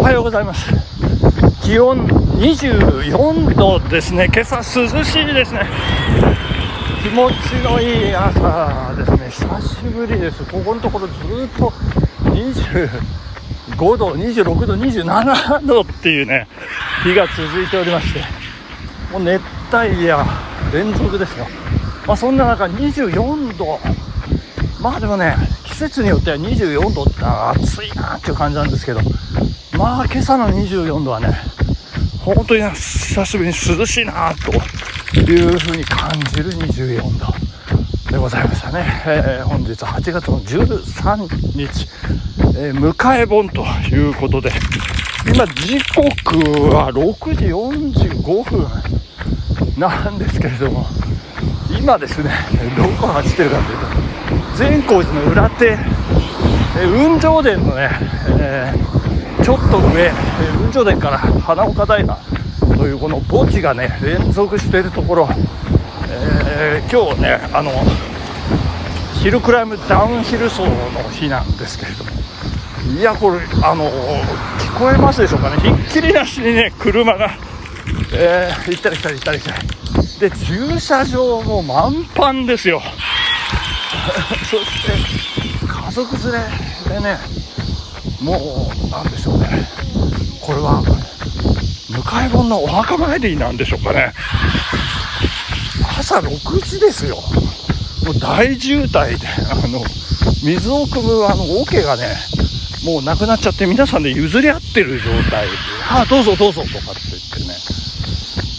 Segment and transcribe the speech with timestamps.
[0.00, 0.72] おはようございます。
[1.62, 4.30] 気温24度ですね。
[4.32, 5.66] 今朝涼しいですね。
[7.02, 9.28] 気持ちのいい朝ですね。
[9.28, 10.42] 久しぶりです。
[10.44, 11.16] ここのところずっ
[11.58, 11.70] と
[12.30, 16.48] 25度26度27度っていうね
[17.04, 18.20] 日が続いておりまして
[19.12, 20.24] もう熱帯夜
[20.72, 21.46] 連続ですよ。
[22.06, 23.78] まあそんな中24度。
[24.80, 29.00] まあでもね季節によっては24度って暑いなっていう感じなんですけど
[29.80, 31.28] まあ今朝の24度はね
[32.22, 34.52] 本当に久しぶりに涼しいなと
[35.18, 41.88] いうふうに感じる24度でございましたね、えー、本日8月の13日、
[42.58, 44.50] えー、迎え盆ということで
[45.34, 46.36] 今時刻
[46.74, 50.84] は6時45分なんですけれども
[51.70, 52.30] 今ですね
[52.76, 55.78] どこ走ってるかというと善光寺の裏手、え
[56.82, 57.88] 雲上殿のね、
[58.38, 58.99] えー、
[59.42, 60.12] ちょっと上、え
[60.58, 62.18] 雲上殿から花岡平
[62.76, 65.28] というこの墓地がね連続しているところ、
[66.08, 67.70] えー、今日ねあの
[69.20, 70.68] ヒルクライムダウンヒル走の
[71.10, 72.10] 日なんですけれども
[72.98, 73.84] いやこれあの
[74.58, 75.56] 聞こえますでしょうかね。
[75.58, 77.30] ひっきりなしにね車が、
[78.14, 79.68] えー、行ったり来たり行ったり来たり。
[80.20, 82.80] で駐車場も満帆ですよ。
[84.50, 87.39] そして家族連れでね
[88.20, 89.68] もうなんでしょうね。
[90.40, 90.82] これは
[91.90, 94.12] 迎え盆のお墓参りなんでしょうかね。
[95.98, 97.16] 朝6時ですよ。
[98.04, 99.80] もう大渋滞であの
[100.42, 102.16] 水を汲むあの桶がね
[102.84, 105.52] もうなくなっちゃって皆さんで譲り合ってる状態で
[105.88, 107.54] 「ああどうぞどうぞ」とかって言ってね。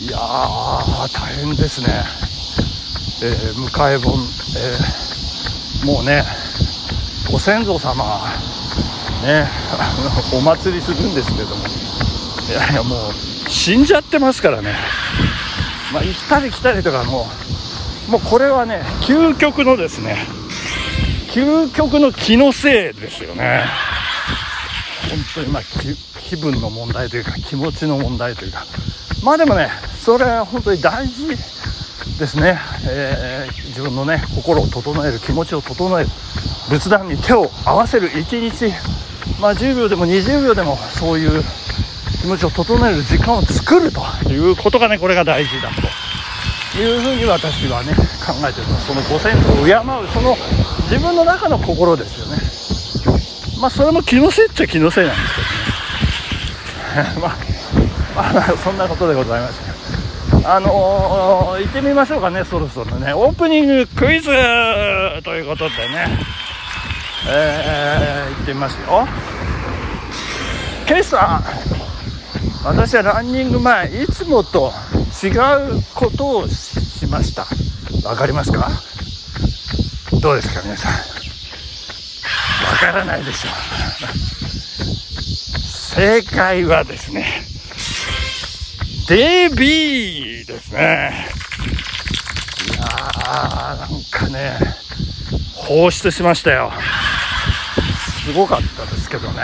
[0.00, 2.04] いやー大変ですね、
[3.22, 4.14] えー、迎え盆、
[4.56, 5.12] えー
[5.84, 6.22] もうね
[7.30, 8.20] ご先祖様
[9.22, 9.48] ね。
[10.34, 11.66] お祭りするんですけども。
[12.48, 14.74] いやいやもう死んじゃってますからね。
[15.92, 17.28] まあ行ったり来たりとかも
[18.08, 20.26] うもうこれはね究極のですね。
[21.30, 23.64] 究極の気のせいですよね。
[25.08, 25.62] 本当にまあ
[26.28, 28.66] 気分の問題というか気持ちの問題というか。
[29.22, 29.70] まあでもね
[30.04, 31.28] それは本当に大事
[32.18, 36.10] ですね、えー、自分のね心を整える気持ちを整える
[36.68, 38.72] 仏壇に手を合わせる一日
[39.40, 41.42] まあ10秒でも20秒でもそういう
[42.20, 44.00] 気持ちを整える時間を作ると
[44.30, 46.02] いうことがねこれが大事だと。
[46.78, 47.92] いうふうに私はね
[48.24, 50.34] 考えてるそのご先祖を敬うその
[50.88, 52.40] 自分の中の心ですよね。
[53.60, 57.12] まあそれも気のせいっちゃ気のせいなんですけどね。
[57.20, 59.54] まあ、まあ、そんなことでございまし
[60.42, 60.54] た。
[60.54, 63.12] あのー、行ってみましょうかね、そろそろね。
[63.14, 64.30] オープニングクイズ
[65.22, 66.18] ということでね、
[67.24, 69.06] えー、行ってみますよ。
[70.88, 71.40] 今朝、
[72.64, 74.72] 私はランニング前、いつもと
[75.22, 77.46] 違うことをしました。
[78.08, 78.68] わかりますか？
[80.20, 80.92] どうですか、皆さん？
[80.92, 80.98] わ
[82.78, 83.52] からないでしょう。
[85.94, 87.44] 正解はですね、
[89.08, 91.28] デビーですね。
[92.68, 94.58] いやー、なんかね、
[95.54, 96.72] 放出しましたよ。
[98.24, 99.42] すごかったですけどね。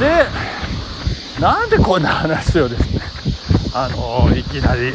[0.00, 3.02] で、なんでこんな話をですね、
[3.74, 4.92] あのいきなり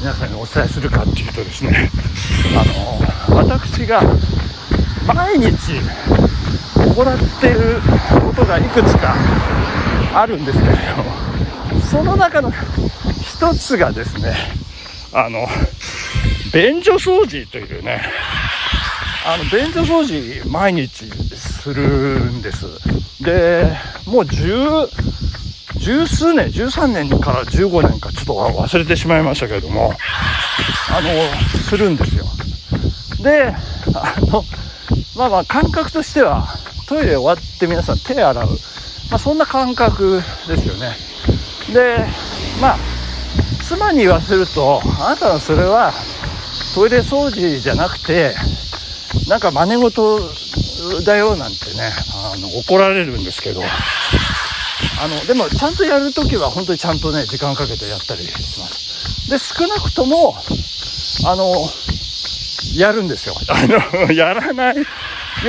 [0.00, 1.90] 皆さんにお伝えするかっていうとですね、
[3.28, 4.02] あの私が
[5.04, 5.80] 毎日
[6.76, 7.80] 行ってる
[8.24, 9.16] ことがいくつか
[10.14, 12.52] あるんですけれども、その中の
[13.20, 14.36] 一つがですね、
[15.12, 15.48] あの、
[16.54, 18.00] 便所掃除というね、
[19.26, 21.10] あの、便所掃除毎日
[21.58, 22.66] するんです。
[23.22, 23.70] で、
[24.06, 24.44] もう十、
[25.76, 29.92] 十数年、13年から15年かちょっと忘れてしまいましたけれども、
[30.90, 31.08] あの、
[31.62, 32.24] するんですよ。
[33.22, 33.54] で、
[33.94, 34.44] あの、
[35.16, 36.46] まあまあ感覚としては、
[36.88, 38.48] トイレ終わって皆さん手洗う。
[39.10, 41.08] まあそんな感覚ですよね。
[41.72, 41.98] で
[42.60, 42.76] まあ
[43.62, 45.92] 妻に言わせるとあなたはそれは
[46.74, 48.34] トイレ掃除じゃなくて
[49.28, 50.20] なんか真似事
[51.04, 53.62] だよなんてねあの怒られるんですけど。
[55.00, 59.30] あのでもちゃんとやるときは本当にちゃんとね時間かけてやったりします。
[59.30, 60.36] で少なくとも
[61.26, 61.52] あの
[62.74, 63.34] やるんですよ。
[63.48, 64.84] あのやらないよ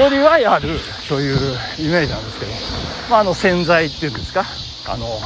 [0.09, 2.51] りはやるというイメージなんですけど、
[3.09, 4.45] まあ、あの洗剤っていうんですか。
[4.85, 5.19] あの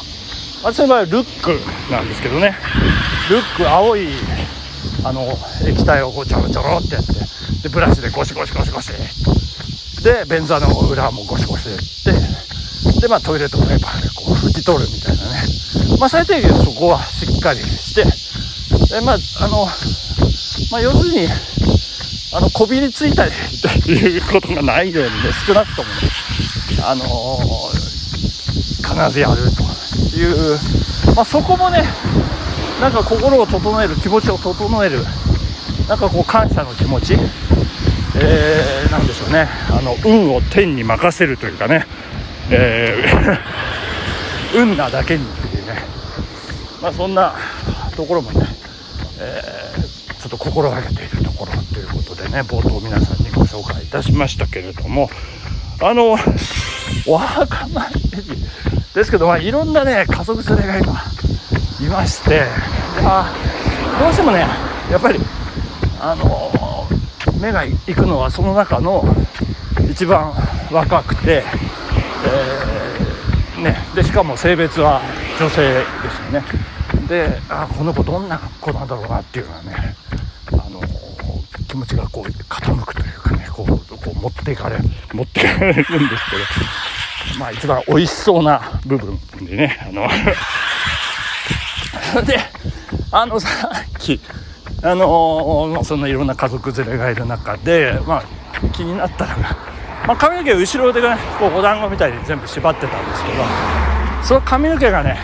[0.64, 1.60] 私の場合はルック
[1.92, 2.58] なんですけどね。
[3.30, 4.10] ルック青い
[5.04, 7.14] あの液体をこうちょろちょろってやって
[7.64, 8.92] でブラシでゴシゴシゴシゴシ
[10.04, 11.78] で便座の裏もゴシゴシでっ
[12.94, 15.44] てでまあトイレットペーパーでこう拭き取るみたいなね。
[15.98, 18.04] まあ最低限そこはしっかりして
[18.94, 19.66] でまああの
[20.72, 21.28] まあ要するに
[22.34, 25.16] あのこびりついたりっていうことがないようにね
[25.48, 25.96] 少なくともね
[26.86, 27.04] あの
[28.82, 30.58] 必ずやるという
[31.16, 31.84] まあそこもね
[32.82, 35.00] なんか心を整える気持ちを整える
[35.88, 37.16] なんかこう感謝の気持ち
[38.16, 39.48] えー、なんでしょうね。
[39.70, 41.86] あの運を天に任せるというかね、
[42.50, 45.84] えー、 運なだけにっていうね、
[46.82, 47.34] まあ、そんな
[47.96, 48.46] ところもね、
[49.20, 55.10] えー、ちょっと心がけているところということでね冒頭皆さんにご紹介いたしましたけれども。
[55.82, 56.18] あの
[57.06, 58.02] お墓参り。
[58.94, 61.04] ですけど、まあ、いろんなね家族連れが今
[61.82, 62.44] いまして。
[63.00, 63.34] あ
[64.00, 64.46] どうしてもね
[64.92, 65.20] やっぱり
[66.00, 66.52] あの
[67.44, 69.04] 目が行くのはその中の
[69.92, 70.32] 一番
[70.72, 71.44] 若くて、
[72.26, 75.02] えー、ね、でしかも性別は
[75.38, 75.90] 女性です
[76.34, 76.46] よね。
[77.10, 79.76] であこの子どんな子なんだろうなっていうのはね
[80.54, 80.80] あの
[81.68, 83.78] 気持ちがこう傾くというかねこうこ
[84.16, 84.78] う持っていかれ
[85.12, 85.98] 持っていかれるんですけ
[87.34, 90.08] ど まあ一番美味しそうな部分でねあの。
[92.26, 92.40] で
[93.12, 94.22] あのさっき
[94.84, 98.24] あの、そんないろんな家族連れがいる中で、まあ、
[98.70, 99.58] 気になったのが、
[100.08, 103.44] まあ、髪の毛後ろでねこうお団子みたいに全部縛ってたんですけど
[104.24, 105.18] その髪の毛がね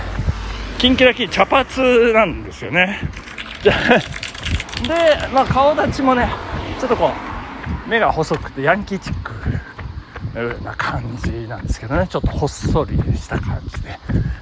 [0.77, 3.01] キンキラキン茶髪なんですよね。
[3.63, 3.69] で、
[5.33, 6.29] まあ、顔立ちもね
[6.79, 7.11] ちょっとこ
[7.87, 12.07] う目が細くてヤンキーチックな感じなんですけどね。
[12.07, 13.99] ちょっとほっそりした感じで。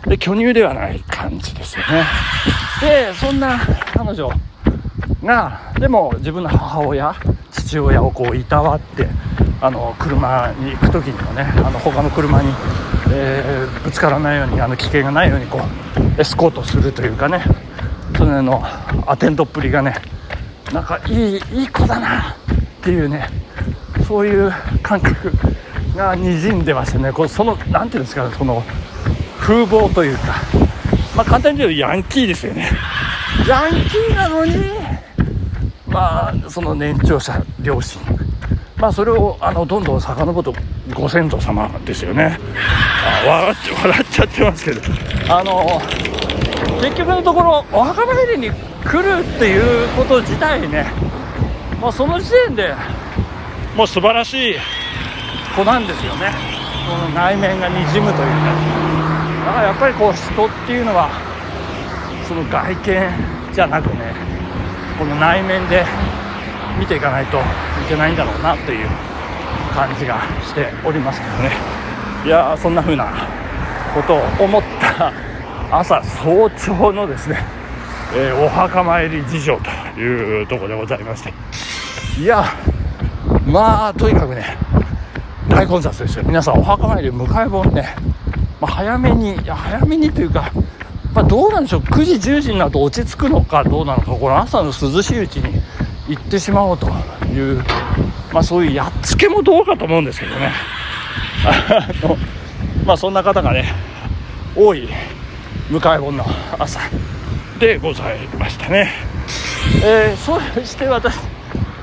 [0.07, 2.03] で巨乳ではない感じですよね。
[2.81, 3.59] でそんな
[3.93, 4.29] 彼女
[5.23, 7.15] がでも自分の母親
[7.51, 9.07] 父親をこういたわって
[9.61, 12.49] あの車に行く時にもねあの他の車に、
[13.11, 17.43] えー、ぶつからないようにあの危険がないようにこうエスコートするというかね
[18.17, 18.61] それの
[19.09, 19.95] アテンドっぷりがね
[20.73, 22.35] なんかいいいい子だなっ
[22.83, 23.27] ていうね
[24.07, 24.51] そういう
[24.83, 25.31] 感覚
[25.95, 27.11] がにじんでましてね。
[27.11, 28.63] こうその何ていうんですかねその
[29.39, 30.35] 風貌というか。
[31.15, 32.69] まあ簡単に言うとヤンキーですよね。
[33.47, 34.53] ヤンキーなのに？
[35.97, 37.99] まあその年長者両親。
[38.77, 40.53] まあそれをあのどんどん遡る
[40.93, 42.37] ご先祖様ですよね。
[43.25, 44.81] あ笑っ笑っちゃってますけど。
[45.27, 45.81] あの
[46.83, 48.51] 結局のところお墓参りに
[48.85, 50.85] 来るっていうこと自体ね
[51.81, 52.75] もうその時点で
[53.75, 54.55] もう素晴らしい
[55.55, 56.31] 子なんですよね。
[56.87, 58.53] この内面がにじむというか。
[59.47, 61.09] だからやっぱりこう人っていうのは
[62.27, 63.09] その外見
[63.51, 64.36] じゃなくね
[64.97, 65.85] この内面で
[66.79, 67.41] 見ていかないとい
[67.87, 68.87] けないんだろうなという
[69.73, 71.51] 感じがしておりますけどね。
[72.25, 73.05] いやそんな風な
[73.93, 75.13] ことを思った
[75.71, 77.45] 朝早朝のですね、
[78.15, 79.59] えー、お墓参り事情
[79.95, 81.33] というところでございまして。
[82.19, 82.43] いや
[83.45, 84.57] まあとにかくね
[85.47, 86.23] 大混雑ですよ。
[86.25, 87.95] 皆さんお墓参り迎え本ね、
[88.59, 90.51] まあ、早めにいや早めにというか
[91.13, 91.79] まあ、どうなんでしょう。
[91.81, 95.61] 9時10時になると落ち着くのかどうなのかこの朝の涼しいうちに
[96.07, 96.87] 行ってしまおうと
[97.27, 97.63] いう、
[98.31, 100.51] まあ、そういうやっつけもどうかと思うんですけどね。
[101.45, 102.17] あの、
[102.85, 103.73] まあ、そんな方がね
[104.55, 104.89] 多い
[105.69, 106.25] 迎え本の
[106.57, 106.79] 朝
[107.59, 108.91] でございましたね、
[109.83, 111.17] えー、そして私、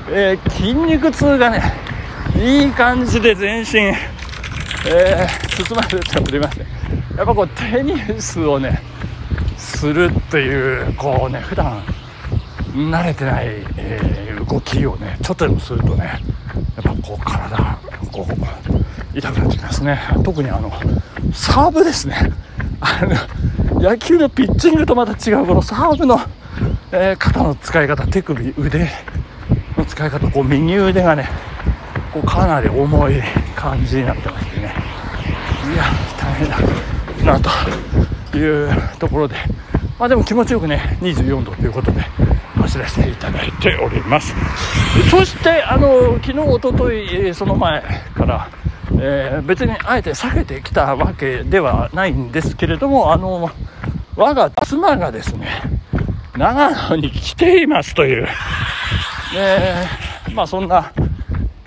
[0.09, 1.61] えー、筋肉痛がね
[2.37, 3.79] いい感じで全身、
[4.87, 6.65] えー、包まれておりまして
[7.15, 8.81] やっぱこうテニスをね
[9.75, 11.83] するっていうこうね普段
[12.73, 16.19] 慣れてない、えー、動きをねちょっとでもするとね
[16.75, 17.77] やっぱこう体
[18.11, 20.01] こう痛くなってきますね。
[20.23, 20.71] 特にあの
[21.33, 22.33] サーブですね。
[22.81, 23.01] あ
[23.71, 26.19] の野球のピッチングとまた違うこのサーブの、
[26.91, 28.89] えー、肩の使い方手首腕
[29.77, 31.29] の使い方こう右腕がね
[32.13, 33.21] こうかなり重い
[33.55, 34.73] 感じになってましてね。
[35.73, 35.83] いや
[36.19, 36.49] 大変
[37.25, 37.39] だな
[38.31, 39.35] というところで
[39.97, 42.01] まあ、でも気持ちよくね24度ということで
[42.55, 44.33] 走らせていただいております。
[45.09, 47.81] そしてあの昨日おとといその前
[48.13, 48.49] から、
[48.99, 53.49] えー、別にあえて避けてきたわけではないんですけれどもあの
[54.17, 55.47] 我が妻がですね
[56.37, 58.27] 長野に来ていますという、
[59.37, 60.91] えー、まあそんな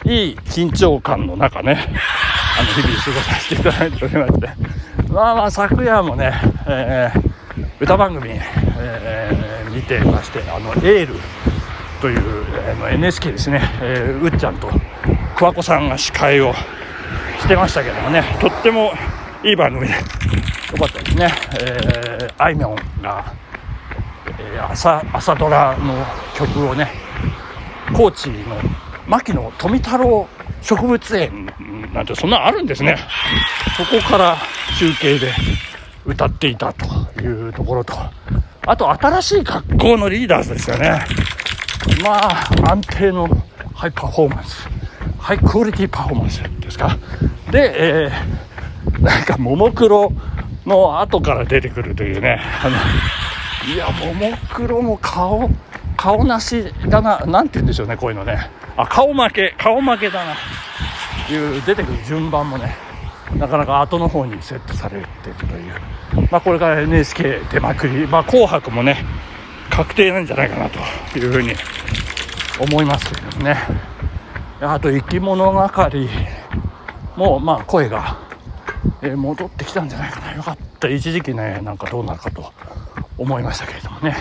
[0.05, 1.79] いい緊張感の中ね
[2.59, 4.49] あの日々過ごさせていただいておりまして
[5.11, 6.33] まあまあ昨夜もね、
[6.67, 7.28] えー
[7.81, 11.15] 歌番組、えー、見てまして「あのエール」
[12.01, 14.71] という、えー、NHK ですね、えー、うっちゃんと
[15.37, 16.55] 桑子さんが司会を
[17.41, 18.93] してましたけどもねとっても
[19.45, 19.99] いい番組でよ
[20.79, 23.33] かったですね、えー、あいみょんが、
[24.39, 26.05] えー、朝朝ドラの
[26.37, 26.91] 曲をね
[27.93, 28.57] 高知の
[29.07, 30.29] 牧野富太郎
[30.61, 31.47] 植物園
[31.95, 32.99] なんてそんなあるんですね。
[33.77, 34.37] そこから
[34.79, 35.33] 中継で
[36.07, 36.87] 歌っていたと
[37.21, 37.95] いうところと。
[38.67, 41.01] あと新しい学校のリーダーズですよね。
[42.03, 43.29] まあ安定の
[43.75, 44.69] ハイパフォーマンス。
[45.19, 46.97] ハイクオリティパフォーマンスですか。
[47.51, 50.13] で、えー、なんかももクロ
[50.67, 52.41] の後から出てくるというね。
[52.63, 52.77] あの
[53.73, 55.51] いやももクロも顔
[55.97, 58.51] 顔なしだな何て言うんでしょうねこういうのね。
[58.77, 60.33] あ顔負け顔負けだな。
[61.31, 62.88] いう出てくる順番もね。
[63.37, 69.05] なかなか後の方にセットされてるという、まあ、これから NHK 出まくり、まあ、紅白もね
[69.71, 71.53] 確定なんじゃないかなというふうに
[72.61, 73.57] 思いますけどね。
[74.61, 76.09] あと生き物係
[77.17, 78.19] もまあ声が、
[79.03, 80.33] え戻ってきたんじゃないかな。
[80.33, 80.89] よかった。
[80.89, 82.53] 一時期ねなんかどうなるかと
[83.17, 84.17] 思いましたけれどもね。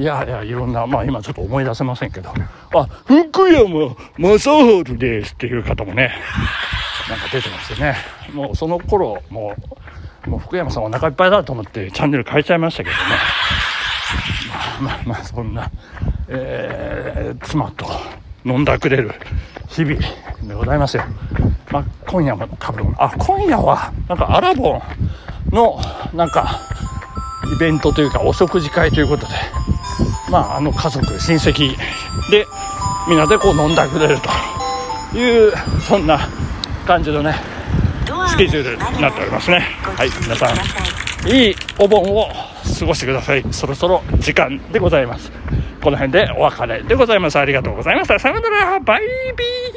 [0.00, 2.32] いやいやいろんなまあ今ちょっと思い出せませんけど。
[2.74, 6.14] あ福山雅治ですっていう方もね
[7.08, 7.96] なんか出てましてね。
[8.32, 9.54] もうその頃も
[10.26, 13.02] うもう福山さんお腹いっぱいだと思ってチャンネル変えちゃいましたけどね。
[14.80, 15.70] まあまあまあそんな、
[16.28, 17.86] えー、妻と
[18.46, 19.12] 飲んだくれる
[19.68, 20.00] 日々
[20.42, 21.04] でございますよ。
[21.70, 24.82] まあ、今夜も多分、あ、今夜は、なんかアラボン
[25.54, 25.78] の、
[26.12, 26.60] なんか、
[27.54, 29.34] イベントというか、お食事会ということで、
[30.30, 31.76] まあ、あの家族、親戚
[32.30, 32.46] で、
[33.08, 34.18] みんなでこう飲んだくれる
[35.12, 36.18] という、そんな
[36.86, 37.34] 感じのね、
[38.28, 39.60] スケジュールになっておりますね。
[39.96, 42.28] はい、皆さん、いいお盆を
[42.78, 43.44] 過ごしてください。
[43.50, 45.32] そろそろ時間でございます。
[45.82, 47.38] この辺でお別れでございます。
[47.38, 48.18] ありがとうございました。
[48.18, 48.80] さよなら。
[48.80, 49.02] バイ
[49.36, 49.70] ビー。